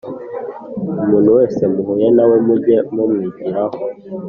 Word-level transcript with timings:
umuntu 1.03 1.29
wese 1.37 1.61
muhuye 1.73 2.07
na 2.15 2.23
we 2.29 2.37
muge 2.47 2.75
mumwigiraho, 2.93 3.77